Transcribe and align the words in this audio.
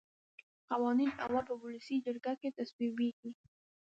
قوانین 0.69 1.11
اول 1.25 1.43
په 1.49 1.55
ولسي 1.63 1.95
جرګه 2.05 2.33
کې 2.41 2.49
تصویبیږي. 2.59 3.31